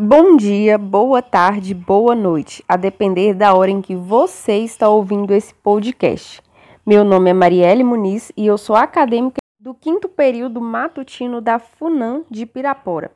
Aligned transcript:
Bom 0.00 0.36
dia, 0.36 0.78
boa 0.78 1.20
tarde, 1.20 1.74
boa 1.74 2.14
noite, 2.14 2.64
a 2.68 2.76
depender 2.76 3.34
da 3.34 3.52
hora 3.52 3.72
em 3.72 3.82
que 3.82 3.96
você 3.96 4.58
está 4.58 4.88
ouvindo 4.88 5.34
esse 5.34 5.52
podcast. 5.52 6.40
Meu 6.86 7.02
nome 7.02 7.30
é 7.30 7.32
Marielle 7.32 7.82
Muniz 7.82 8.30
e 8.36 8.46
eu 8.46 8.56
sou 8.56 8.76
acadêmica 8.76 9.38
do 9.58 9.74
quinto 9.74 10.08
período 10.08 10.60
matutino 10.60 11.40
da 11.40 11.58
FUNAM 11.58 12.24
de 12.30 12.46
Pirapora. 12.46 13.10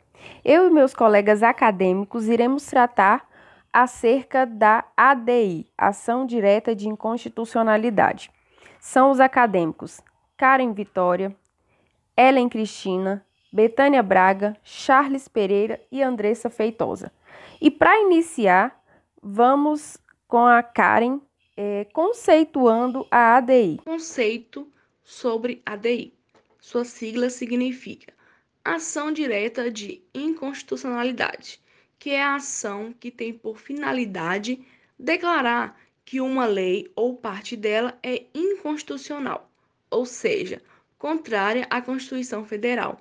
Eu 0.44 0.66
e 0.66 0.70
meus 0.70 0.92
colegas 0.92 1.40
acadêmicos 1.44 2.26
iremos 2.26 2.66
tratar 2.66 3.28
acerca 3.72 4.44
da 4.44 4.84
ADI, 4.96 5.68
Ação 5.78 6.26
Direta 6.26 6.74
de 6.74 6.88
Inconstitucionalidade. 6.88 8.28
São 8.80 9.12
os 9.12 9.20
acadêmicos 9.20 10.00
Karen 10.36 10.72
Vitória, 10.72 11.32
Ellen 12.16 12.48
Cristina, 12.48 13.24
Betânia 13.52 14.02
Braga, 14.02 14.56
Charles 14.64 15.28
Pereira 15.28 15.78
e 15.92 16.02
Andressa 16.02 16.48
Feitosa. 16.48 17.12
E 17.60 17.70
para 17.70 18.00
iniciar, 18.00 18.82
vamos 19.22 19.98
com 20.26 20.46
a 20.46 20.62
Karen 20.62 21.20
é, 21.54 21.84
conceituando 21.92 23.06
a 23.10 23.36
ADI. 23.36 23.78
Conceito 23.84 24.66
sobre 25.04 25.60
ADI. 25.66 26.14
Sua 26.58 26.82
sigla 26.86 27.28
significa 27.28 28.14
Ação 28.64 29.12
Direta 29.12 29.70
de 29.70 30.02
Inconstitucionalidade, 30.14 31.60
que 31.98 32.08
é 32.08 32.22
a 32.22 32.36
ação 32.36 32.94
que 32.98 33.10
tem 33.10 33.34
por 33.34 33.58
finalidade 33.58 34.64
declarar 34.98 35.78
que 36.06 36.22
uma 36.22 36.46
lei 36.46 36.90
ou 36.96 37.16
parte 37.16 37.54
dela 37.54 37.98
é 38.02 38.24
inconstitucional, 38.34 39.50
ou 39.90 40.06
seja, 40.06 40.62
contrária 40.98 41.66
à 41.68 41.82
Constituição 41.82 42.46
Federal 42.46 42.98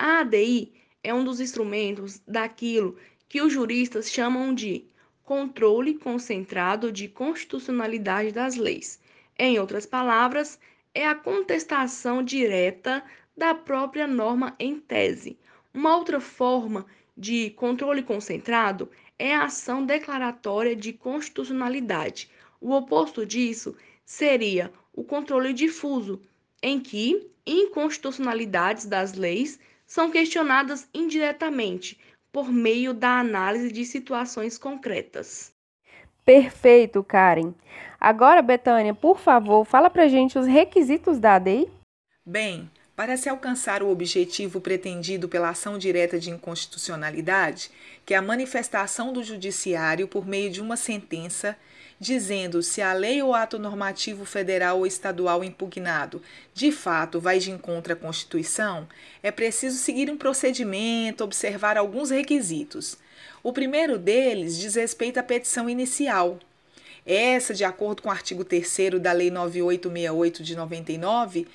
a 0.00 0.20
ADI 0.20 0.72
é 1.04 1.12
um 1.12 1.22
dos 1.22 1.40
instrumentos 1.40 2.22
daquilo 2.26 2.96
que 3.28 3.42
os 3.42 3.52
juristas 3.52 4.10
chamam 4.10 4.54
de 4.54 4.86
controle 5.22 5.92
concentrado 5.92 6.90
de 6.90 7.06
constitucionalidade 7.06 8.32
das 8.32 8.56
leis. 8.56 8.98
Em 9.38 9.58
outras 9.58 9.84
palavras, 9.84 10.58
é 10.94 11.06
a 11.06 11.14
contestação 11.14 12.22
direta 12.22 13.04
da 13.36 13.54
própria 13.54 14.06
norma 14.06 14.56
em 14.58 14.80
tese. 14.80 15.38
Uma 15.74 15.94
outra 15.94 16.18
forma 16.18 16.86
de 17.14 17.50
controle 17.50 18.02
concentrado 18.02 18.90
é 19.18 19.34
a 19.34 19.44
ação 19.44 19.84
declaratória 19.84 20.74
de 20.74 20.94
constitucionalidade. 20.94 22.30
O 22.58 22.72
oposto 22.72 23.26
disso 23.26 23.76
seria 24.02 24.72
o 24.94 25.04
controle 25.04 25.52
difuso, 25.52 26.22
em 26.62 26.80
que 26.80 27.28
inconstitucionalidades 27.46 28.86
das 28.86 29.12
leis 29.12 29.58
são 29.90 30.08
questionadas 30.08 30.88
indiretamente 30.94 31.98
por 32.32 32.48
meio 32.48 32.94
da 32.94 33.18
análise 33.18 33.72
de 33.72 33.84
situações 33.84 34.56
concretas. 34.56 35.52
Perfeito, 36.24 37.02
Karen. 37.02 37.52
Agora, 38.00 38.40
Betânia, 38.40 38.94
por 38.94 39.18
favor, 39.18 39.64
fala 39.64 39.90
pra 39.90 40.06
gente 40.06 40.38
os 40.38 40.46
requisitos 40.46 41.18
da 41.18 41.34
ADI. 41.34 41.68
Bem, 42.24 42.70
para 42.94 43.16
se 43.16 43.28
alcançar 43.28 43.82
o 43.82 43.90
objetivo 43.90 44.60
pretendido 44.60 45.28
pela 45.28 45.48
ação 45.48 45.76
direta 45.76 46.20
de 46.20 46.30
inconstitucionalidade, 46.30 47.68
que 48.06 48.14
é 48.14 48.16
a 48.16 48.22
manifestação 48.22 49.12
do 49.12 49.24
judiciário 49.24 50.06
por 50.06 50.24
meio 50.24 50.52
de 50.52 50.60
uma 50.60 50.76
sentença 50.76 51.56
dizendo 52.00 52.62
se 52.62 52.80
a 52.80 52.94
lei 52.94 53.22
ou 53.22 53.34
ato 53.34 53.58
normativo 53.58 54.24
federal 54.24 54.78
ou 54.78 54.86
estadual 54.86 55.44
impugnado 55.44 56.22
de 56.54 56.72
fato 56.72 57.20
vai 57.20 57.38
de 57.38 57.50
encontro 57.50 57.92
à 57.92 57.96
Constituição, 57.96 58.88
é 59.22 59.30
preciso 59.30 59.76
seguir 59.76 60.10
um 60.10 60.16
procedimento, 60.16 61.22
observar 61.22 61.76
alguns 61.76 62.08
requisitos. 62.08 62.96
O 63.42 63.52
primeiro 63.52 63.98
deles 63.98 64.56
diz 64.56 64.76
respeito 64.76 65.18
à 65.18 65.22
petição 65.22 65.68
inicial. 65.68 66.38
Essa, 67.04 67.52
de 67.52 67.64
acordo 67.64 68.02
com 68.02 68.08
o 68.08 68.12
artigo 68.12 68.44
3 68.44 69.00
da 69.00 69.12
Lei 69.12 69.30
9868 69.30 70.42
de 70.42 70.56
99, 70.56 71.48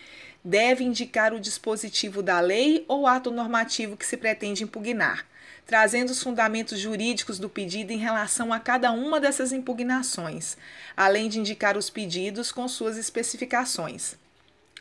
deve 0.44 0.84
indicar 0.84 1.34
o 1.34 1.40
dispositivo 1.40 2.22
da 2.22 2.40
lei 2.40 2.86
ou 2.88 3.08
ato 3.08 3.32
normativo 3.32 3.98
que 3.98 4.06
se 4.06 4.16
pretende 4.16 4.64
impugnar 4.64 5.26
trazendo 5.66 6.12
os 6.12 6.22
fundamentos 6.22 6.80
jurídicos 6.80 7.40
do 7.40 7.50
pedido 7.50 7.92
em 7.92 7.98
relação 7.98 8.54
a 8.54 8.60
cada 8.60 8.92
uma 8.92 9.20
dessas 9.20 9.52
impugnações, 9.52 10.58
além 10.96 11.28
de 11.28 11.40
indicar 11.40 11.78
os 11.78 11.90
pedidos 11.90 12.52
com 12.52 12.68
suas 12.68 12.98
especificações. 12.98 14.16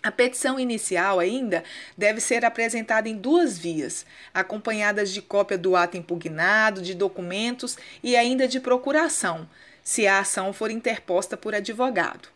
A 0.02 0.12
petição 0.12 0.60
inicial 0.60 1.18
ainda 1.18 1.64
deve 1.96 2.20
ser 2.20 2.44
apresentada 2.44 3.08
em 3.08 3.16
duas 3.16 3.56
vias, 3.56 4.04
acompanhadas 4.34 5.10
de 5.10 5.22
cópia 5.22 5.56
do 5.56 5.74
ato 5.74 5.96
impugnado, 5.96 6.82
de 6.82 6.92
documentos 6.92 7.78
e 8.02 8.14
ainda 8.14 8.46
de 8.46 8.60
procuração, 8.60 9.48
se 9.82 10.06
a 10.06 10.18
ação 10.18 10.52
for 10.52 10.70
interposta 10.70 11.38
por 11.38 11.54
advogado. 11.54 12.28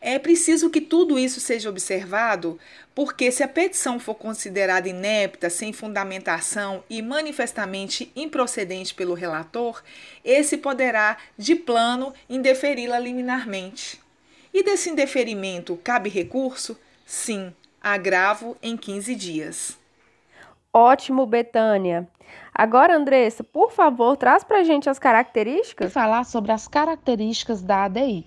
É 0.00 0.18
preciso 0.18 0.70
que 0.70 0.80
tudo 0.80 1.18
isso 1.18 1.40
seja 1.40 1.68
observado, 1.68 2.58
porque 2.94 3.32
se 3.32 3.42
a 3.42 3.48
petição 3.48 3.98
for 3.98 4.14
considerada 4.14 4.88
inepta, 4.88 5.50
sem 5.50 5.72
fundamentação 5.72 6.84
e 6.88 7.02
manifestamente 7.02 8.12
improcedente 8.14 8.94
pelo 8.94 9.14
relator, 9.14 9.82
esse 10.24 10.56
poderá, 10.56 11.16
de 11.36 11.56
plano, 11.56 12.14
indeferi-la 12.28 12.98
liminarmente. 12.98 14.00
E 14.54 14.62
desse 14.62 14.88
indeferimento 14.88 15.76
cabe 15.82 16.08
recurso? 16.08 16.78
Sim, 17.04 17.52
agravo 17.80 18.56
em 18.62 18.76
15 18.76 19.14
dias. 19.16 19.78
Ótimo, 20.72 21.26
Betânia. 21.26 22.06
Agora, 22.54 22.96
Andressa, 22.96 23.42
por 23.42 23.72
favor, 23.72 24.16
traz 24.16 24.44
para 24.44 24.58
a 24.58 24.64
gente 24.64 24.88
as 24.88 24.98
características. 24.98 25.92
Vou 25.92 26.02
falar 26.02 26.24
sobre 26.24 26.52
as 26.52 26.68
características 26.68 27.62
da 27.62 27.84
ADI. 27.84 28.26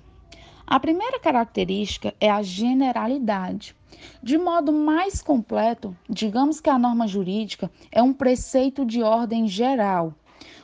A 0.71 0.79
primeira 0.79 1.19
característica 1.19 2.15
é 2.17 2.31
a 2.31 2.41
generalidade. 2.41 3.75
De 4.23 4.37
modo 4.37 4.71
mais 4.71 5.21
completo, 5.21 5.93
digamos 6.09 6.61
que 6.61 6.69
a 6.69 6.79
norma 6.79 7.05
jurídica 7.09 7.69
é 7.91 8.01
um 8.01 8.13
preceito 8.13 8.85
de 8.85 9.03
ordem 9.03 9.49
geral, 9.49 10.13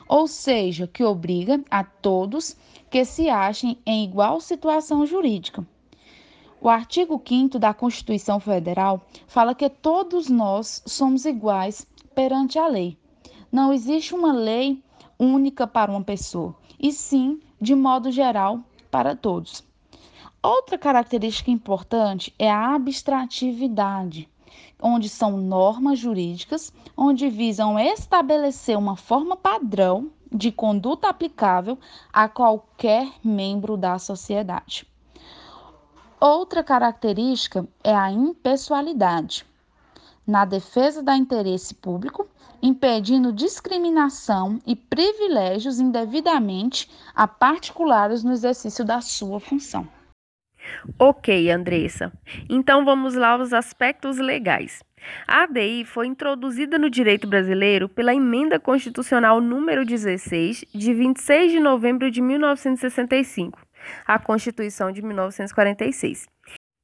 ou 0.08 0.26
seja, 0.26 0.86
que 0.86 1.04
obriga 1.04 1.62
a 1.70 1.84
todos 1.84 2.56
que 2.88 3.04
se 3.04 3.28
achem 3.28 3.76
em 3.84 4.02
igual 4.02 4.40
situação 4.40 5.04
jurídica. 5.04 5.62
O 6.58 6.70
artigo 6.70 7.22
5 7.22 7.58
da 7.58 7.74
Constituição 7.74 8.40
Federal 8.40 9.02
fala 9.26 9.54
que 9.54 9.68
todos 9.68 10.30
nós 10.30 10.82
somos 10.86 11.26
iguais 11.26 11.86
perante 12.14 12.58
a 12.58 12.66
lei. 12.66 12.96
Não 13.52 13.74
existe 13.74 14.14
uma 14.14 14.32
lei 14.32 14.82
única 15.18 15.66
para 15.66 15.90
uma 15.90 16.02
pessoa, 16.02 16.56
e 16.80 16.92
sim, 16.92 17.38
de 17.60 17.74
modo 17.74 18.10
geral, 18.10 18.60
para 18.90 19.14
todos. 19.14 19.67
Outra 20.50 20.78
característica 20.78 21.50
importante 21.50 22.34
é 22.38 22.50
a 22.50 22.74
abstratividade, 22.74 24.26
onde 24.80 25.06
são 25.06 25.36
normas 25.36 25.98
jurídicas 25.98 26.72
onde 26.96 27.28
visam 27.28 27.78
estabelecer 27.78 28.78
uma 28.78 28.96
forma 28.96 29.36
padrão 29.36 30.10
de 30.32 30.50
conduta 30.50 31.06
aplicável 31.06 31.78
a 32.10 32.30
qualquer 32.30 33.12
membro 33.22 33.76
da 33.76 33.98
sociedade. 33.98 34.88
Outra 36.18 36.64
característica 36.64 37.68
é 37.84 37.94
a 37.94 38.10
impessoalidade, 38.10 39.44
na 40.26 40.46
defesa 40.46 41.02
do 41.02 41.12
interesse 41.12 41.74
público, 41.74 42.26
impedindo 42.62 43.34
discriminação 43.34 44.62
e 44.66 44.74
privilégios 44.74 45.78
indevidamente 45.78 46.90
a 47.14 47.28
particulares 47.28 48.24
no 48.24 48.32
exercício 48.32 48.82
da 48.82 49.02
sua 49.02 49.38
função. 49.40 49.86
Ok, 50.98 51.50
Andressa. 51.50 52.12
Então 52.48 52.84
vamos 52.84 53.14
lá 53.14 53.30
aos 53.30 53.52
aspectos 53.52 54.18
legais. 54.18 54.82
A 55.26 55.44
ADI 55.44 55.84
foi 55.84 56.06
introduzida 56.06 56.78
no 56.78 56.90
direito 56.90 57.26
brasileiro 57.26 57.88
pela 57.88 58.14
Emenda 58.14 58.58
Constitucional 58.58 59.40
número 59.40 59.84
16, 59.84 60.64
de 60.74 60.94
26 60.94 61.52
de 61.52 61.60
novembro 61.60 62.10
de 62.10 62.20
1965, 62.20 63.60
a 64.06 64.18
Constituição 64.18 64.90
de 64.90 65.02
1946, 65.02 66.26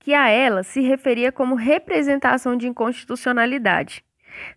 que 0.00 0.14
a 0.14 0.28
ela 0.28 0.62
se 0.62 0.80
referia 0.80 1.32
como 1.32 1.54
representação 1.54 2.56
de 2.56 2.68
inconstitucionalidade. 2.68 4.04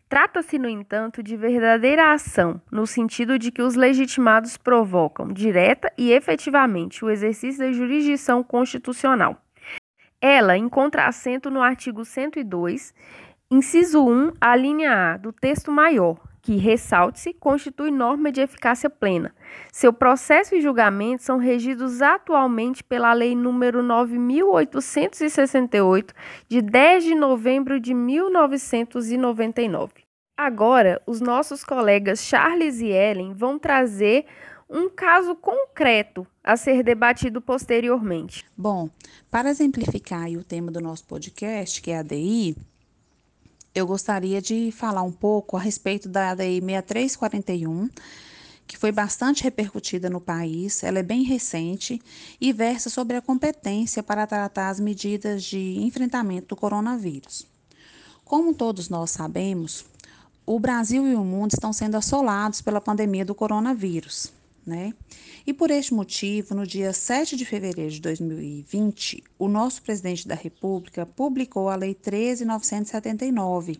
Trata-se, 0.09 0.57
no 0.57 0.69
entanto, 0.69 1.21
de 1.21 1.35
verdadeira 1.35 2.13
ação, 2.13 2.61
no 2.71 2.87
sentido 2.87 3.37
de 3.37 3.51
que 3.51 3.61
os 3.61 3.75
legitimados 3.75 4.57
provocam, 4.57 5.27
direta 5.31 5.91
e 5.97 6.11
efetivamente, 6.11 7.03
o 7.03 7.09
exercício 7.09 7.59
da 7.59 7.71
jurisdição 7.71 8.43
constitucional. 8.43 9.41
Ela 10.21 10.57
encontra 10.57 11.05
assento 11.05 11.51
no 11.51 11.61
artigo 11.61 12.03
102, 12.03 12.93
inciso 13.51 14.03
1, 14.03 14.33
a 14.41 14.55
linha 14.55 15.13
A 15.13 15.17
do 15.17 15.31
texto 15.31 15.71
maior, 15.71 16.17
que, 16.41 16.55
ressalte-se, 16.55 17.33
constitui 17.33 17.91
norma 17.91 18.31
de 18.31 18.39
eficácia 18.41 18.89
plena. 18.89 19.35
Seu 19.71 19.91
processo 19.91 20.55
e 20.55 20.61
julgamento 20.61 21.23
são 21.23 21.37
regidos 21.37 22.01
atualmente 22.01 22.83
pela 22.83 23.13
Lei 23.13 23.33
nº 23.33 23.81
9.868, 23.81 26.11
de 26.47 26.61
10 26.61 27.03
de 27.03 27.15
novembro 27.15 27.79
de 27.79 27.93
1999. 27.93 30.05
Agora, 30.37 31.01
os 31.07 31.19
nossos 31.19 31.63
colegas 31.63 32.19
Charles 32.19 32.79
e 32.79 32.87
Ellen 32.87 33.33
vão 33.33 33.57
trazer 33.57 34.25
um 34.69 34.89
caso 34.89 35.33
concreto 35.35 36.27
a 36.43 36.57
ser 36.57 36.83
debatido 36.83 37.41
posteriormente. 37.41 38.45
Bom, 38.55 38.89
para 39.31 39.49
exemplificar 39.49 40.29
o 40.29 40.43
tema 40.43 40.71
do 40.71 40.81
nosso 40.81 41.05
podcast, 41.05 41.81
que 41.81 41.91
é 41.91 41.97
a 41.97 42.01
ADI, 42.01 42.55
eu 43.77 43.85
gostaria 43.85 44.41
de 44.41 44.71
falar 44.71 45.03
um 45.03 45.11
pouco 45.11 45.55
a 45.55 45.59
respeito 45.59 46.09
da 46.09 46.31
ADI 46.31 46.59
6341, 46.61 47.89
que 48.65 48.75
foi 48.75 48.91
bastante 48.91 49.43
repercutida 49.43 50.09
no 50.09 50.19
país, 50.19 50.83
ela 50.83 50.97
é 50.97 51.03
bem 51.03 51.21
recente 51.21 52.01
e 52.41 52.51
versa 52.51 52.89
sobre 52.89 53.17
a 53.17 53.21
competência 53.21 54.01
para 54.01 54.25
tratar 54.25 54.69
as 54.69 54.79
medidas 54.79 55.43
de 55.43 55.77
enfrentamento 55.79 56.47
do 56.47 56.55
coronavírus. 56.55 57.45
Como 58.25 58.51
todos 58.51 58.89
nós 58.89 59.11
sabemos, 59.11 59.85
o 60.43 60.59
Brasil 60.59 61.07
e 61.07 61.13
o 61.13 61.23
mundo 61.23 61.51
estão 61.53 61.71
sendo 61.71 61.95
assolados 61.95 62.61
pela 62.61 62.81
pandemia 62.81 63.23
do 63.23 63.35
coronavírus. 63.35 64.33
Né? 64.67 64.93
E 65.45 65.53
por 65.53 65.71
este 65.71 65.93
motivo, 65.93 66.53
no 66.53 66.67
dia 66.67 66.91
7 66.91 67.37
de 67.37 67.45
fevereiro 67.45 67.89
de 67.89 68.01
2020, 68.01 69.23
o 69.39 69.47
nosso 69.47 69.81
presidente 69.81 70.27
da 70.27 70.35
República 70.35 71.05
publicou 71.05 71.69
a 71.69 71.77
Lei 71.77 71.95
13.979, 71.95 73.79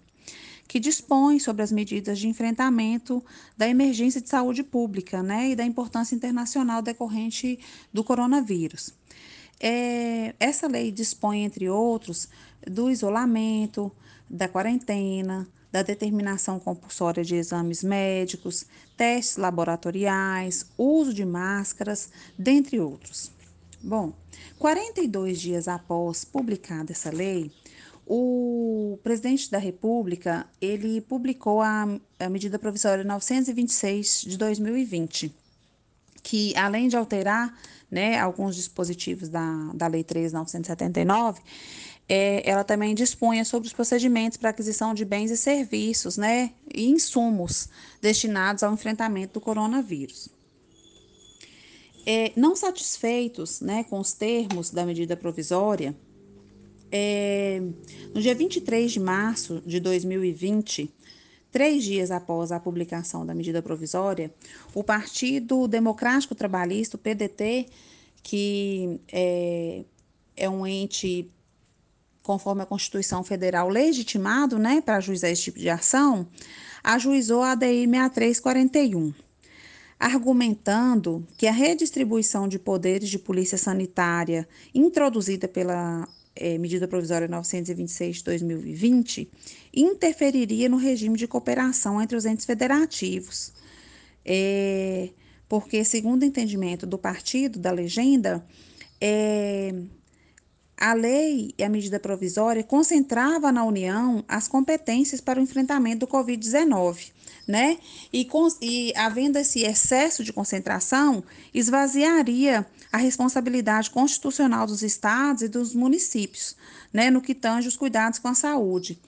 que 0.65 0.79
dispõe 0.79 1.39
sobre 1.39 1.61
as 1.61 1.73
medidas 1.73 2.17
de 2.17 2.29
enfrentamento 2.29 3.21
da 3.57 3.67
emergência 3.67 4.21
de 4.21 4.29
saúde 4.29 4.63
pública 4.63 5.21
né, 5.21 5.49
e 5.49 5.55
da 5.57 5.65
importância 5.65 6.15
internacional 6.15 6.81
decorrente 6.81 7.59
do 7.91 8.01
coronavírus. 8.01 8.93
É, 9.59 10.35
essa 10.39 10.67
lei 10.67 10.89
dispõe, 10.89 11.43
entre 11.43 11.67
outros, 11.67 12.29
do 12.65 12.89
isolamento, 12.89 13.91
da 14.29 14.47
quarentena, 14.47 15.45
da 15.71 15.81
determinação 15.81 16.59
compulsória 16.59 17.23
de 17.23 17.35
exames 17.35 17.83
médicos, 17.83 18.65
testes 18.95 19.37
laboratoriais, 19.37 20.65
uso 20.77 21.13
de 21.13 21.25
máscaras, 21.25 22.09
dentre 22.37 22.79
outros. 22.79 23.31
Bom, 23.81 24.13
42 24.57 25.39
dias 25.39 25.67
após 25.67 26.25
publicada 26.25 26.91
essa 26.91 27.11
lei, 27.11 27.51
o 28.05 28.97
presidente 29.03 29.51
da 29.51 29.57
República 29.57 30.47
ele 30.61 31.01
publicou 31.01 31.61
a, 31.61 31.85
a 32.19 32.29
medida 32.29 32.57
provisória 32.57 33.03
926 33.03 34.21
de 34.21 34.37
2020, 34.37 35.35
que 36.23 36.55
além 36.55 36.87
de 36.87 36.95
alterar 36.95 37.53
né, 37.89 38.19
alguns 38.19 38.55
dispositivos 38.55 39.29
da, 39.29 39.71
da 39.73 39.87
Lei 39.87 40.03
3.979, 40.03 41.37
é, 42.09 42.49
ela 42.49 42.63
também 42.63 42.95
dispunha 42.95 43.43
sobre 43.43 43.67
os 43.67 43.73
procedimentos 43.73 44.37
para 44.37 44.49
aquisição 44.49 44.93
de 44.93 45.03
bens 45.03 45.29
e 45.29 45.37
serviços 45.37 46.17
né, 46.17 46.53
e 46.73 46.85
insumos 46.87 47.67
destinados 48.01 48.63
ao 48.63 48.73
enfrentamento 48.73 49.33
do 49.33 49.41
coronavírus. 49.41 50.29
É, 52.05 52.31
não 52.37 52.55
satisfeitos 52.55 53.59
né, 53.59 53.83
com 53.83 53.99
os 53.99 54.13
termos 54.13 54.69
da 54.69 54.85
medida 54.85 55.17
provisória, 55.17 55.93
é, 56.89 57.61
no 58.13 58.21
dia 58.21 58.33
23 58.33 58.93
de 58.93 58.99
março 59.01 59.61
de 59.65 59.81
2020, 59.81 60.89
três 61.51 61.83
dias 61.83 62.11
após 62.11 62.53
a 62.53 62.59
publicação 62.61 63.25
da 63.25 63.35
medida 63.35 63.61
provisória, 63.61 64.33
o 64.73 64.81
Partido 64.81 65.67
Democrático 65.67 66.33
Trabalhista, 66.33 66.95
o 66.95 66.99
PDT, 66.99 67.67
que 68.23 69.01
é, 69.11 69.83
é 70.37 70.49
um 70.49 70.65
ente 70.65 71.29
conforme 72.27 72.61
a 72.61 72.65
Constituição 72.65 73.23
Federal 73.23 73.69
legitimado, 73.69 74.59
né, 74.59 74.81
para 74.81 74.97
ajuizar 74.97 75.31
esse 75.31 75.43
tipo 75.43 75.57
de 75.57 75.69
ação, 75.69 76.27
ajuizou 76.83 77.41
a 77.41 77.53
ADI 77.53 77.87
6341, 77.87 79.13
argumentando 79.97 81.25
que 81.37 81.47
a 81.47 81.53
redistribuição 81.53 82.45
de 82.45 82.59
poderes 82.59 83.09
de 83.09 83.17
polícia 83.17 83.57
sanitária 83.57 84.45
introduzida 84.75 85.47
pela 85.47 86.05
é, 86.35 86.57
medida 86.57 86.85
provisória 86.85 87.29
926 87.29 88.17
de 88.17 88.23
2020 88.25 89.31
interferiria 89.73 90.67
no 90.67 90.75
regime 90.75 91.17
de 91.17 91.27
cooperação 91.27 92.01
entre 92.01 92.17
os 92.17 92.25
entes 92.25 92.45
federativos. 92.45 93.53
É, 94.25 95.11
porque, 95.47 95.81
segundo 95.85 96.23
o 96.23 96.25
entendimento 96.25 96.85
do 96.85 96.97
partido, 96.97 97.57
da 97.57 97.71
legenda, 97.71 98.45
é, 98.99 99.73
a 100.77 100.93
lei 100.93 101.55
e 101.57 101.63
a 101.63 101.69
medida 101.69 101.99
provisória 101.99 102.63
concentrava 102.63 103.51
na 103.51 103.63
União 103.63 104.23
as 104.27 104.47
competências 104.47 105.19
para 105.19 105.39
o 105.39 105.43
enfrentamento 105.43 106.05
do 106.05 106.07
Covid-19, 106.07 107.11
né? 107.47 107.79
E, 108.13 108.23
com, 108.25 108.47
e 108.61 108.93
havendo 108.95 109.37
esse 109.37 109.63
excesso 109.63 110.23
de 110.23 110.31
concentração, 110.31 111.23
esvaziaria 111.51 112.63
a 112.91 112.97
responsabilidade 112.97 113.89
constitucional 113.89 114.67
dos 114.67 114.83
estados 114.83 115.41
e 115.41 115.47
dos 115.47 115.73
municípios, 115.73 116.55
né? 116.93 117.09
No 117.09 117.21
que 117.21 117.33
tange 117.33 117.67
os 117.67 117.75
cuidados 117.75 118.19
com 118.19 118.27
a 118.27 118.35
saúde, 118.35 118.99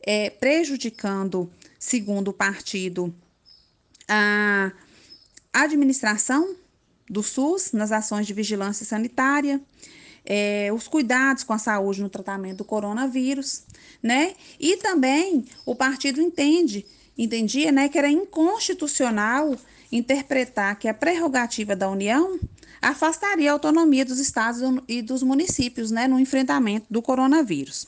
é, 0.00 0.30
prejudicando, 0.30 1.50
segundo 1.76 2.28
o 2.28 2.32
partido, 2.32 3.12
a 4.08 4.70
administração 5.52 6.54
do 7.10 7.22
SUS 7.22 7.72
nas 7.72 7.90
ações 7.90 8.28
de 8.28 8.32
vigilância 8.32 8.86
sanitária 8.86 9.60
é, 10.26 10.70
os 10.72 10.88
cuidados 10.88 11.44
com 11.44 11.52
a 11.52 11.58
saúde 11.58 12.02
no 12.02 12.08
tratamento 12.08 12.58
do 12.58 12.64
coronavírus, 12.64 13.62
né? 14.02 14.34
E 14.58 14.76
também 14.76 15.44
o 15.64 15.74
partido 15.74 16.20
entende, 16.20 16.84
entendia, 17.16 17.72
né, 17.72 17.88
que 17.88 17.96
era 17.96 18.10
inconstitucional 18.10 19.56
interpretar 19.90 20.78
que 20.78 20.88
a 20.88 20.94
prerrogativa 20.94 21.76
da 21.76 21.88
União 21.88 22.38
afastaria 22.82 23.50
a 23.50 23.52
autonomia 23.52 24.04
dos 24.04 24.18
estados 24.18 24.60
e 24.86 25.00
dos 25.00 25.22
municípios, 25.22 25.90
né, 25.90 26.06
no 26.06 26.18
enfrentamento 26.18 26.86
do 26.90 27.00
coronavírus. 27.00 27.86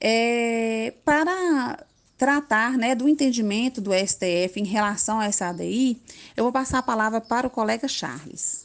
É, 0.00 0.94
para 1.04 1.84
tratar 2.16 2.76
né, 2.76 2.94
do 2.94 3.08
entendimento 3.08 3.80
do 3.80 3.92
STF 3.92 4.60
em 4.60 4.64
relação 4.64 5.20
a 5.20 5.26
essa 5.26 5.48
ADI, 5.48 6.00
eu 6.36 6.44
vou 6.44 6.52
passar 6.52 6.78
a 6.78 6.82
palavra 6.82 7.20
para 7.20 7.46
o 7.46 7.50
colega 7.50 7.86
Charles. 7.86 8.63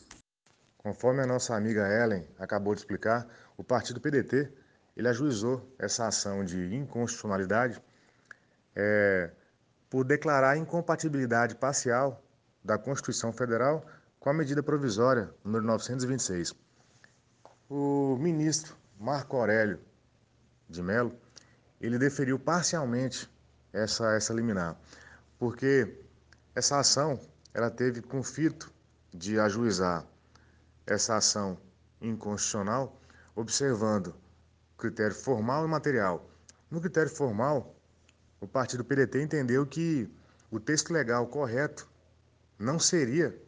Conforme 0.89 1.21
a 1.21 1.27
nossa 1.27 1.55
amiga 1.55 1.87
Ellen 1.87 2.27
acabou 2.39 2.73
de 2.73 2.81
explicar, 2.81 3.27
o 3.55 3.63
partido 3.63 4.01
PDT 4.01 4.51
ele 4.97 5.07
ajuizou 5.07 5.71
essa 5.77 6.07
ação 6.07 6.43
de 6.43 6.73
inconstitucionalidade 6.73 7.79
é, 8.75 9.29
por 9.87 10.03
declarar 10.03 10.57
incompatibilidade 10.57 11.53
parcial 11.53 12.23
da 12.63 12.75
Constituição 12.75 13.31
Federal 13.31 13.85
com 14.19 14.31
a 14.31 14.33
medida 14.33 14.63
provisória 14.63 15.29
número 15.43 15.63
926. 15.63 16.55
O 17.69 18.17
ministro 18.19 18.75
Marco 18.99 19.37
Aurélio 19.37 19.79
de 20.67 20.81
Mello 20.81 21.15
ele 21.79 21.99
deferiu 21.99 22.39
parcialmente 22.39 23.29
essa 23.71 24.15
essa 24.15 24.33
liminar, 24.33 24.75
porque 25.37 26.01
essa 26.55 26.79
ação 26.79 27.19
ela 27.53 27.69
teve 27.69 28.01
conflito 28.01 28.73
de 29.13 29.39
ajuizar 29.39 30.03
essa 30.89 31.15
ação 31.15 31.57
inconstitucional, 32.01 32.99
observando 33.35 34.15
critério 34.77 35.15
formal 35.15 35.65
e 35.65 35.67
material. 35.67 36.27
No 36.69 36.81
critério 36.81 37.11
formal, 37.11 37.75
o 38.41 38.47
partido 38.47 38.83
PDT 38.83 39.21
entendeu 39.21 39.65
que 39.65 40.09
o 40.49 40.59
texto 40.59 40.91
legal 40.91 41.27
correto 41.27 41.87
não 42.57 42.79
seria 42.79 43.39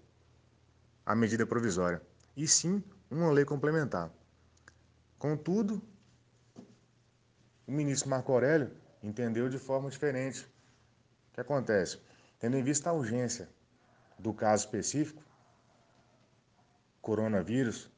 a 1.05 1.15
medida 1.15 1.45
provisória, 1.45 2.01
e 2.37 2.47
sim 2.47 2.83
uma 3.09 3.31
lei 3.31 3.43
complementar. 3.43 4.11
Contudo, 5.17 5.81
o 7.65 7.71
ministro 7.71 8.09
Marco 8.09 8.31
Aurélio 8.31 8.71
entendeu 9.01 9.49
de 9.49 9.57
forma 9.57 9.89
diferente. 9.89 10.43
O 11.29 11.33
que 11.33 11.41
acontece? 11.41 11.99
Tendo 12.39 12.55
em 12.55 12.63
vista 12.63 12.89
a 12.89 12.93
urgência 12.93 13.49
do 14.19 14.33
caso 14.33 14.65
específico, 14.65 15.23
coronavírus, 17.01 17.89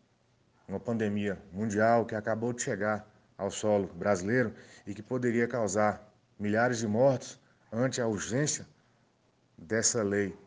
uma 0.67 0.79
pandemia 0.79 1.37
mundial 1.51 2.05
que 2.05 2.15
acabou 2.15 2.53
de 2.53 2.61
chegar 2.61 3.07
ao 3.37 3.51
solo 3.51 3.87
brasileiro 3.87 4.53
e 4.87 4.93
que 4.93 5.01
poderia 5.01 5.47
causar 5.47 6.01
milhares 6.39 6.77
de 6.77 6.87
mortos 6.87 7.39
ante 7.71 8.01
a 8.01 8.07
urgência 8.07 8.65
dessa 9.57 10.01
lei 10.03 10.37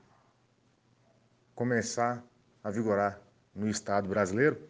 começar 1.55 2.23
a 2.63 2.71
vigorar 2.71 3.19
no 3.55 3.69
Estado 3.69 4.09
brasileiro, 4.09 4.61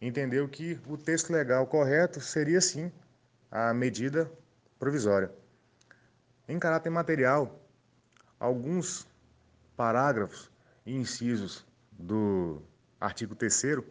entendeu 0.00 0.48
que 0.48 0.78
o 0.88 0.96
texto 0.96 1.32
legal 1.32 1.66
correto 1.66 2.20
seria 2.20 2.60
sim 2.60 2.90
a 3.50 3.72
medida 3.72 4.30
provisória. 4.78 5.30
Em 6.48 6.58
caráter 6.58 6.90
material, 6.90 7.60
alguns 8.40 9.06
parágrafos 9.76 10.50
e 10.84 10.94
incisos 10.94 11.64
do 11.92 12.60
artigo 13.02 13.34
3 13.34 13.82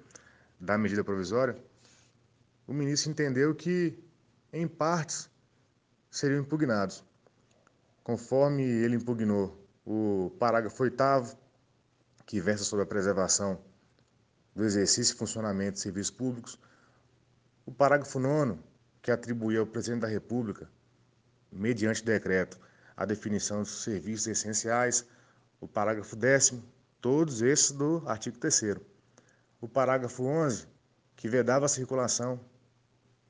da 0.60 0.78
medida 0.78 1.04
provisória, 1.04 1.58
o 2.66 2.74
ministro 2.74 3.12
entendeu 3.12 3.54
que, 3.54 4.00
em 4.54 4.68
partes, 4.68 5.30
seriam 6.10 6.42
impugnados. 6.42 7.04
conforme 8.04 8.64
ele 8.64 8.96
impugnou 8.96 9.64
o 9.86 10.32
parágrafo 10.40 10.82
8 10.84 11.38
que 12.26 12.40
versa 12.40 12.64
sobre 12.64 12.84
a 12.84 12.88
preservação 12.88 13.60
do 14.56 14.64
exercício 14.64 15.14
e 15.14 15.18
funcionamento 15.18 15.74
de 15.74 15.82
serviços 15.82 16.12
públicos, 16.12 16.60
o 17.66 17.72
parágrafo 17.72 18.20
9 18.20 18.58
que 19.02 19.12
atribuía 19.12 19.60
ao 19.60 19.68
presidente 19.68 20.02
da 20.02 20.08
República, 20.08 20.70
mediante 21.52 22.04
decreto, 22.04 22.60
a 22.96 23.06
definição 23.06 23.60
dos 23.60 23.84
serviços 23.84 24.28
essenciais, 24.28 25.06
o 25.60 25.68
parágrafo 25.68 26.16
10 26.16 26.56
todos 27.00 27.42
esses 27.42 27.72
do 27.72 28.04
artigo 28.06 28.38
3 28.38 28.91
O 29.62 29.68
parágrafo 29.68 30.24
11 30.24 30.68
que 31.16 31.30
vedava 31.30 31.68
a 31.68 31.70
circulação 31.70 32.40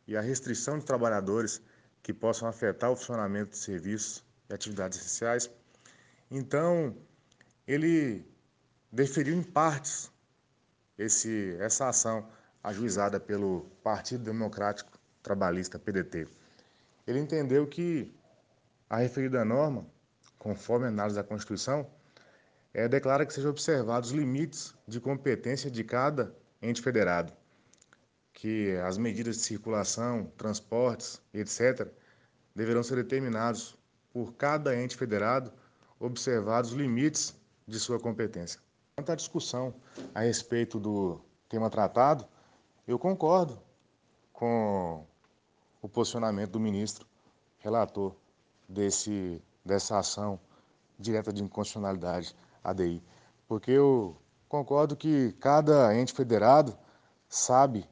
e 0.07 0.15
a 0.15 0.21
restrição 0.21 0.79
de 0.79 0.85
trabalhadores 0.85 1.61
que 2.01 2.13
possam 2.13 2.47
afetar 2.47 2.89
o 2.89 2.95
funcionamento 2.95 3.51
de 3.51 3.57
serviços 3.57 4.23
e 4.49 4.53
atividades 4.53 4.97
essenciais. 4.97 5.51
Então, 6.31 6.95
ele 7.67 8.25
deferiu 8.89 9.35
em 9.35 9.43
partes 9.43 10.09
esse, 10.97 11.57
essa 11.59 11.89
ação 11.89 12.25
ajuizada 12.63 13.19
pelo 13.19 13.69
Partido 13.83 14.23
Democrático 14.23 14.97
Trabalhista, 15.21 15.77
PDT. 15.77 16.29
Ele 17.05 17.19
entendeu 17.19 17.67
que 17.67 18.09
a 18.89 18.97
referida 18.97 19.43
norma, 19.43 19.85
conforme 20.39 20.85
a 20.85 20.89
análise 20.89 21.17
da 21.17 21.23
Constituição, 21.23 21.85
é, 22.73 22.87
declara 22.87 23.25
que 23.25 23.33
sejam 23.33 23.51
observados 23.51 24.11
os 24.11 24.15
limites 24.15 24.73
de 24.87 24.99
competência 24.99 25.69
de 25.69 25.83
cada 25.83 26.35
ente 26.61 26.81
federado 26.81 27.33
que 28.33 28.75
as 28.77 28.97
medidas 28.97 29.37
de 29.37 29.43
circulação, 29.43 30.25
transportes, 30.37 31.21
etc., 31.33 31.87
deverão 32.55 32.81
ser 32.81 32.95
determinados 32.95 33.77
por 34.11 34.33
cada 34.33 34.75
ente 34.75 34.97
federado, 34.97 35.53
observados 35.99 36.71
os 36.71 36.75
limites 36.75 37.35
de 37.67 37.79
sua 37.79 37.99
competência. 37.99 38.59
Quanto 38.95 39.11
à 39.11 39.15
discussão 39.15 39.73
a 40.13 40.21
respeito 40.21 40.79
do 40.79 41.21
tema 41.47 41.69
tratado, 41.69 42.27
eu 42.87 42.97
concordo 42.97 43.61
com 44.33 45.05
o 45.81 45.87
posicionamento 45.87 46.51
do 46.51 46.59
ministro 46.59 47.07
relator 47.59 48.15
desse, 48.67 49.41
dessa 49.63 49.99
ação 49.99 50.39
direta 50.97 51.31
de 51.31 51.43
inconstitucionalidade, 51.43 52.35
ADI, 52.63 53.03
porque 53.47 53.71
eu 53.71 54.15
concordo 54.47 54.95
que 54.95 55.33
cada 55.33 55.95
ente 55.95 56.13
federado 56.13 56.77
sabe 57.27 57.89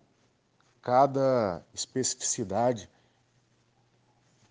cada 0.82 1.64
especificidade 1.74 2.90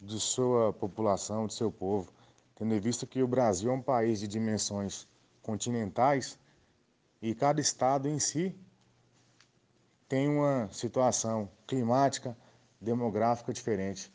de 0.00 0.20
sua 0.20 0.72
população, 0.72 1.46
de 1.46 1.54
seu 1.54 1.70
povo, 1.70 2.12
tendo 2.54 2.74
em 2.74 2.80
vista 2.80 3.06
que 3.06 3.22
o 3.22 3.28
Brasil 3.28 3.70
é 3.70 3.74
um 3.74 3.82
país 3.82 4.20
de 4.20 4.28
dimensões 4.28 5.06
continentais 5.42 6.38
e 7.20 7.34
cada 7.34 7.60
estado 7.60 8.08
em 8.08 8.18
si 8.18 8.54
tem 10.08 10.28
uma 10.28 10.68
situação 10.72 11.50
climática, 11.66 12.36
demográfica 12.80 13.52
diferente. 13.52 14.12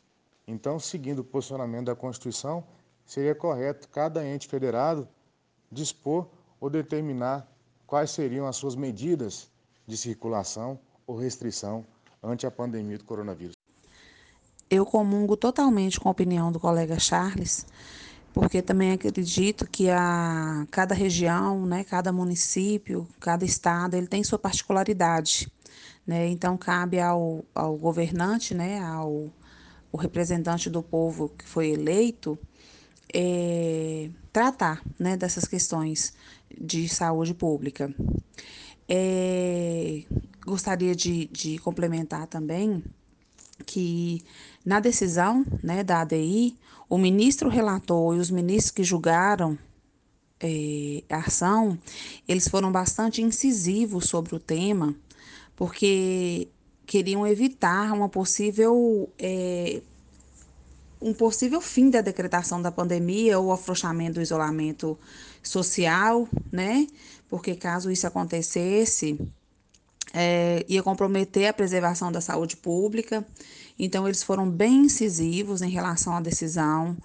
Então, 0.48 0.80
seguindo 0.80 1.20
o 1.20 1.24
posicionamento 1.24 1.86
da 1.86 1.96
Constituição, 1.96 2.64
seria 3.06 3.36
correto 3.36 3.88
cada 3.90 4.26
ente 4.26 4.48
federado 4.48 5.08
dispor 5.74 6.28
ou 6.60 6.70
determinar 6.70 7.48
quais 7.86 8.12
seriam 8.12 8.48
as 8.48 8.56
suas 8.56 8.76
medidas 8.76 9.50
de 9.86 9.98
circulação 9.98 10.80
ou 11.06 11.18
restrição 11.18 11.86
ante 12.22 12.48
a 12.48 12.52
pandemia 12.52 12.98
do 12.98 13.04
coronavírus. 13.04 13.54
Eu 14.70 14.86
comungo 14.86 15.36
totalmente 15.36 16.00
com 16.00 16.08
a 16.08 16.12
opinião 16.12 16.52
do 16.52 16.60
colega 16.60 16.98
Charles, 17.00 17.66
porque 18.34 18.62
também 18.62 18.94
acredito 18.94 19.70
que 19.70 19.90
a 19.90 20.66
cada 20.72 20.96
região, 20.96 21.66
né, 21.66 21.84
cada 21.84 22.12
município, 22.12 23.08
cada 23.20 23.46
estado, 23.46 23.96
ele 23.96 24.08
tem 24.08 24.24
sua 24.24 24.40
particularidade, 24.40 25.52
né? 26.08 26.28
Então 26.28 26.58
cabe 26.58 27.00
ao, 27.00 27.44
ao 27.54 27.76
governante, 27.78 28.56
né, 28.56 28.80
ao 28.80 29.30
o 29.92 29.98
representante 29.98 30.72
do 30.72 30.82
povo 30.82 31.30
que 31.30 31.48
foi 31.48 31.70
eleito, 31.70 32.36
é, 33.14 34.10
tratar, 34.34 34.84
né, 35.00 35.16
dessas 35.16 35.46
questões 35.46 36.14
de 36.60 36.90
saúde 36.90 37.36
pública. 37.36 37.94
É, 38.90 40.04
gostaria 40.46 40.96
de, 40.96 41.28
de 41.28 41.60
complementar 41.60 42.28
também 42.28 42.84
que 43.66 44.22
na 44.66 44.80
decisão 44.80 45.46
né, 45.64 45.84
da 45.84 46.02
ADI, 46.02 46.58
o 46.90 46.98
ministro 46.98 47.48
relator 47.48 48.16
e 48.16 48.20
os 48.20 48.32
ministros 48.32 48.72
que 48.72 48.84
julgaram 48.84 49.58
é, 50.40 51.04
a 51.10 51.20
ação, 51.20 51.78
eles 52.28 52.48
foram 52.48 52.72
bastante 52.72 53.22
incisivos 53.22 54.06
sobre 54.06 54.36
o 54.36 54.40
tema, 54.40 54.94
porque 55.56 56.50
queriam 56.86 57.26
evitar 57.26 57.94
uma 57.94 58.10
possível 58.10 59.10
é, 59.18 59.82
um 61.04 61.14
possível 61.14 61.60
fim 61.60 61.90
da 61.90 62.00
decretação 62.00 62.62
da 62.62 62.72
pandemia 62.72 63.38
ou 63.38 63.52
afrouxamento 63.52 64.16
do 64.16 64.22
isolamento 64.22 64.98
social, 65.44 66.28
né? 66.52 66.88
Porque 67.30 67.56
caso 67.56 67.92
isso 67.92 68.08
acontecesse, 68.08 69.20
é, 70.14 70.66
ia 70.70 70.82
comprometer 70.82 71.48
a 71.48 71.54
preservação 71.54 72.12
da 72.12 72.22
saúde 72.22 72.56
pública. 72.56 73.26
Então, 73.78 74.08
eles 74.08 74.24
foram 74.24 74.50
bem 74.50 74.86
incisivos 74.86 75.62
em 75.62 75.70
relação 75.70 76.16
à 76.16 76.22
decisão, 76.22 76.96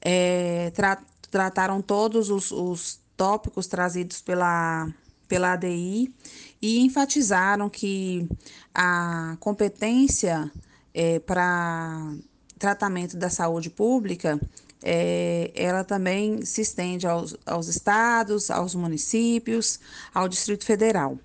é, 0.00 0.70
tra 0.74 0.98
trataram 1.30 1.82
todos 1.82 2.30
os, 2.30 2.52
os 2.52 3.00
tópicos 3.16 3.66
trazidos 3.66 4.22
pela, 4.22 4.88
pela 5.26 5.54
ADI 5.54 6.14
e 6.62 6.78
enfatizaram 6.78 7.68
que 7.68 8.28
a 8.72 9.36
competência 9.40 10.48
é, 10.94 11.18
para 11.18 12.14
tratamento 12.58 13.16
da 13.16 13.28
saúde 13.30 13.70
pública 13.70 14.40
é, 14.86 15.50
ela 15.54 15.82
também 15.82 16.44
se 16.44 16.60
estende 16.60 17.06
aos, 17.06 17.34
aos 17.46 17.68
estados, 17.68 18.50
aos 18.50 18.74
municípios, 18.74 19.80
ao 20.12 20.28
Distrito 20.28 20.66
Federal. 20.66 21.18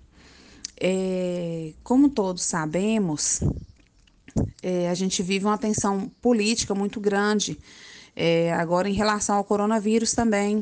É, 0.80 1.74
como 1.84 2.10
todos 2.10 2.44
sabemos, 2.44 3.42
é, 4.64 4.90
a 4.90 4.94
gente 4.94 5.22
vive 5.22 5.46
uma 5.46 5.58
tensão 5.58 6.10
política 6.22 6.74
muito 6.74 7.02
grande, 7.02 7.60
é, 8.16 8.54
agora 8.54 8.88
em 8.90 8.94
relação 8.94 9.36
ao 9.36 9.44
coronavírus 9.44 10.14
também, 10.14 10.62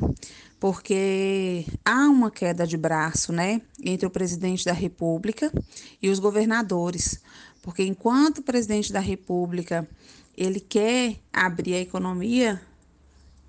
porque 0.59 1.67
há 1.86 2.09
uma 2.09 2.31
queda 2.31 2.65
de 2.65 2.77
braço 2.77 3.31
né, 3.31 3.62
entre 3.83 4.07
o 4.07 4.09
presidente 4.09 4.65
da 4.65 4.74
República 4.74 5.51
e 6.01 6.09
os 6.09 6.17
governadores. 6.17 7.21
Porque 7.62 7.83
enquanto 7.83 8.39
o 8.39 8.43
presidente 8.43 8.91
da 8.91 9.00
República 9.00 9.88
ele 10.38 10.60
quer 10.60 11.17
abrir 11.34 11.74
a 11.74 11.82
economia, 11.82 12.62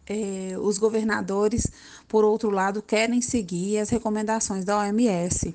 é, 0.07 0.57
os 0.59 0.79
governadores, 0.79 1.71
por 2.09 2.25
outro 2.25 2.49
lado, 2.49 2.81
querem 2.81 3.21
seguir 3.21 3.79
as 3.79 3.91
recomendações 3.91 4.65
da 4.65 4.79
OMS. 4.79 5.55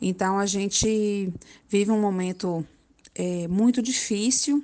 Então, 0.00 0.38
a 0.38 0.46
gente 0.46 1.32
vive 1.68 1.90
um 1.90 2.00
momento 2.00 2.64
é, 3.14 3.48
muito 3.48 3.82
difícil 3.82 4.62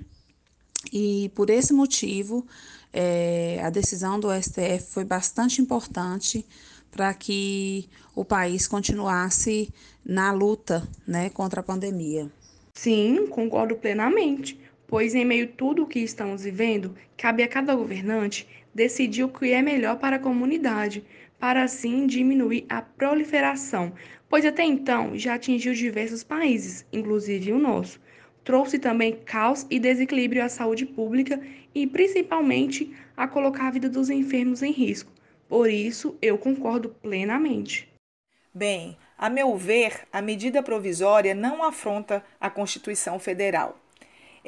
e, 0.93 1.31
por 1.35 1.51
esse 1.51 1.73
motivo, 1.73 2.47
é, 2.93 3.61
a 3.63 3.69
decisão 3.69 4.19
do 4.19 4.29
STF 4.31 4.87
foi 4.89 5.05
bastante 5.05 5.61
importante 5.61 6.47
para 6.91 7.13
que 7.13 7.89
o 8.15 8.25
país 8.25 8.67
continuasse 8.67 9.69
na 10.05 10.33
luta 10.33 10.89
né, 11.07 11.29
contra 11.31 11.61
a 11.61 11.63
pandemia. 11.63 12.31
Sim, 12.73 13.27
concordo 13.27 13.77
plenamente, 13.77 14.59
pois 14.87 15.14
em 15.14 15.25
meio 15.25 15.47
a 15.47 15.57
tudo 15.57 15.83
o 15.83 15.87
que 15.87 16.00
estamos 16.00 16.45
vivendo, 16.45 16.95
cabe 17.16 17.43
a 17.43 17.49
cada 17.49 17.75
governante 17.75 18.47
decidir 18.75 19.25
o 19.25 19.28
que 19.28 19.52
é 19.52 19.62
melhor 19.62 19.99
para 19.99 20.16
a 20.16 20.21
comunidade, 20.21 21.05
para 21.38 21.62
assim 21.62 22.07
diminuir 22.07 22.64
a 22.69 22.81
proliferação 22.81 23.93
pois 24.28 24.45
até 24.45 24.64
então 24.64 25.16
já 25.16 25.35
atingiu 25.35 25.73
diversos 25.73 26.23
países, 26.23 26.85
inclusive 26.93 27.52
o 27.52 27.59
nosso. 27.59 28.00
Trouxe 28.45 28.78
também 28.78 29.16
caos 29.25 29.66
e 29.71 29.78
desequilíbrio 29.78 30.45
à 30.45 30.49
saúde 30.49 30.87
pública 30.87 31.40
e, 31.75 31.87
principalmente, 31.87 32.95
a 33.16 33.26
colocar 33.26 33.69
a 33.69 33.71
vida 33.71 33.88
dos 33.88 34.09
enfermos 34.09 34.62
em 34.62 34.71
risco. 34.71 35.11
Por 35.49 35.69
isso, 35.69 36.16
eu 36.23 36.38
concordo 36.38 36.88
plenamente. 36.88 37.88
Bem, 38.55 38.97
a 39.19 39.28
meu 39.28 39.57
ver, 39.57 40.07
a 40.12 40.23
medida 40.23 40.62
provisória 40.62 41.35
não 41.35 41.62
afronta 41.62 42.25
a 42.40 42.49
Constituição 42.49 43.19
Federal. 43.19 43.78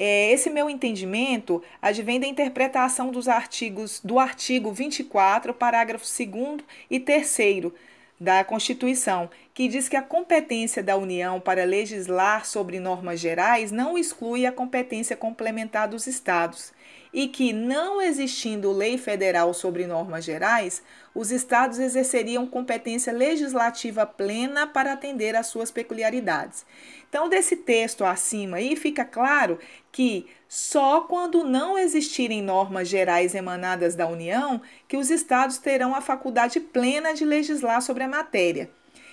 É, 0.01 0.31
esse 0.31 0.49
meu 0.49 0.71
entendimento 0.71 1.61
advém 1.83 2.21
da 2.21 2.27
interpretação 2.29 3.11
dos 3.11 3.27
artigos 3.27 4.01
do 4.05 4.21
artigo 4.21 4.71
24, 4.71 5.53
parágrafo 5.53 6.05
2 6.05 6.63
e 6.89 7.01
3 7.01 7.73
da 8.21 8.45
Constituição, 8.45 9.29
que 9.53 9.67
diz 9.67 9.89
que 9.89 9.97
a 9.97 10.03
competência 10.03 10.85
da 10.85 10.97
União 10.97 11.41
para 11.41 11.65
legislar 11.65 12.47
sobre 12.47 12.79
normas 12.79 13.19
gerais 13.19 13.73
não 13.73 13.99
exclui 13.99 14.47
a 14.47 14.53
competência 14.53 15.17
complementar 15.17 15.89
dos 15.89 16.07
Estados 16.07 16.73
e 17.13 17.29
que, 17.29 17.53
não 17.53 18.01
existindo 18.01 18.73
lei 18.73 18.99
federal 18.99 19.53
sobre 19.55 19.87
normas 19.87 20.25
gerais, 20.25 20.83
os 21.15 21.31
estados 21.31 21.79
exerceriam 21.79 22.47
competência 22.47 23.13
legislativa 23.13 24.07
plena 24.07 24.67
para 24.67 24.93
atender 24.93 25.35
às 25.35 25.47
suas 25.47 25.71
peculiaridades. 25.71 26.65
Então, 27.09 27.29
desse 27.29 27.57
texto 27.57 28.05
acima 28.05 28.59
aí 28.59 28.77
fica 28.77 29.05
claro 29.05 29.59
que 29.91 30.27
só 30.47 31.03
quando 31.03 31.45
não 31.45 31.79
existirem 31.79 32.43
normas 32.43 32.89
gerais 32.89 33.35
emanadas 33.35 33.95
da 33.95 34.07
União 34.07 34.61
que 34.87 34.97
os 34.97 35.11
estados 35.11 35.59
terão 35.59 35.95
a 35.95 36.01
faculdade 36.01 36.61
plena 36.61 37.15
de 37.15 37.25
legislar 37.25 37.83
sobre 37.83 38.05
a 38.05 38.09
matéria. 38.09 38.71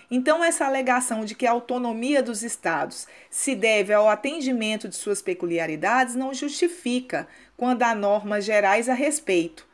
Então, 0.09 0.43
essa 0.43 0.65
alegação 0.65 1.25
de 1.25 1.33
que 1.33 1.47
a 1.47 1.51
autonomia 1.51 2.21
dos 2.21 2.43
estados 2.43 3.07
se 3.29 3.55
deve 3.55 3.91
ao 3.91 4.07
atendimento 4.07 4.87
de 4.87 4.95
suas 4.95 5.21
peculiaridades 5.21 6.15
não 6.15 6.33
justifica 6.33 7.27
quando 7.57 7.83
há 7.83 7.95
normas 7.95 8.45
gerais 8.45 8.89
a 8.89 8.93
respeito. 8.93 9.65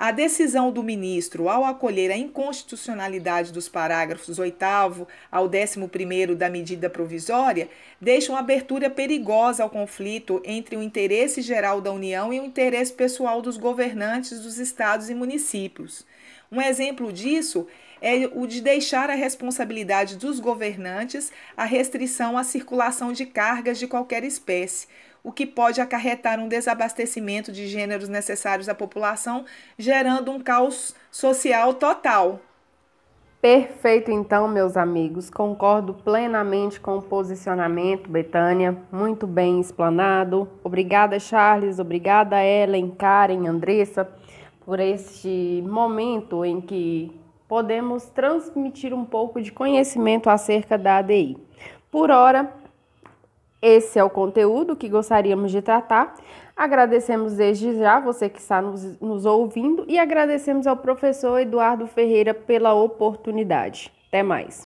A 0.00 0.12
decisão 0.12 0.72
do 0.72 0.82
ministro, 0.82 1.46
ao 1.50 1.62
acolher 1.62 2.10
a 2.10 2.16
inconstitucionalidade 2.16 3.52
dos 3.52 3.68
parágrafos 3.68 4.38
8 4.38 4.62
ao 5.30 5.44
11 5.44 6.34
da 6.34 6.48
medida 6.48 6.88
provisória, 6.88 7.68
deixa 8.00 8.32
uma 8.32 8.38
abertura 8.38 8.88
perigosa 8.88 9.62
ao 9.62 9.68
conflito 9.68 10.40
entre 10.42 10.74
o 10.74 10.82
interesse 10.82 11.42
geral 11.42 11.82
da 11.82 11.92
União 11.92 12.32
e 12.32 12.40
o 12.40 12.44
interesse 12.46 12.94
pessoal 12.94 13.42
dos 13.42 13.58
governantes 13.58 14.40
dos 14.40 14.58
estados 14.58 15.10
e 15.10 15.14
municípios. 15.14 16.06
Um 16.50 16.62
exemplo 16.62 17.12
disso 17.12 17.66
é 18.00 18.26
o 18.32 18.46
de 18.46 18.62
deixar 18.62 19.10
a 19.10 19.14
responsabilidade 19.14 20.16
dos 20.16 20.40
governantes 20.40 21.30
a 21.54 21.66
restrição 21.66 22.38
à 22.38 22.42
circulação 22.42 23.12
de 23.12 23.26
cargas 23.26 23.78
de 23.78 23.86
qualquer 23.86 24.24
espécie, 24.24 24.88
o 25.22 25.32
que 25.32 25.46
pode 25.46 25.80
acarretar 25.80 26.38
um 26.38 26.48
desabastecimento 26.48 27.52
de 27.52 27.66
gêneros 27.66 28.08
necessários 28.08 28.68
à 28.68 28.74
população, 28.74 29.44
gerando 29.78 30.30
um 30.30 30.40
caos 30.40 30.94
social 31.10 31.74
total. 31.74 32.40
Perfeito, 33.40 34.10
então, 34.10 34.46
meus 34.46 34.76
amigos. 34.76 35.30
Concordo 35.30 35.94
plenamente 35.94 36.78
com 36.78 36.98
o 36.98 37.02
posicionamento, 37.02 38.10
Betânia. 38.10 38.76
Muito 38.92 39.26
bem 39.26 39.58
explanado. 39.58 40.46
Obrigada, 40.62 41.18
Charles. 41.18 41.78
Obrigada, 41.78 42.44
Ellen, 42.44 42.90
Karen, 42.90 43.46
Andressa, 43.46 44.06
por 44.62 44.78
este 44.78 45.64
momento 45.66 46.44
em 46.44 46.60
que 46.60 47.18
podemos 47.48 48.10
transmitir 48.10 48.92
um 48.92 49.06
pouco 49.06 49.40
de 49.40 49.50
conhecimento 49.50 50.28
acerca 50.28 50.76
da 50.76 50.98
ADI. 50.98 51.38
Por 51.90 52.10
hora, 52.10 52.52
esse 53.62 53.98
é 53.98 54.04
o 54.04 54.10
conteúdo 54.10 54.76
que 54.76 54.88
gostaríamos 54.88 55.50
de 55.50 55.60
tratar. 55.60 56.14
Agradecemos 56.56 57.34
desde 57.34 57.76
já 57.78 58.00
você 58.00 58.28
que 58.28 58.38
está 58.38 58.60
nos, 58.60 58.98
nos 59.00 59.24
ouvindo 59.24 59.84
e 59.88 59.98
agradecemos 59.98 60.66
ao 60.66 60.76
professor 60.76 61.38
Eduardo 61.38 61.86
Ferreira 61.86 62.32
pela 62.34 62.74
oportunidade. 62.74 63.92
Até 64.08 64.22
mais. 64.22 64.62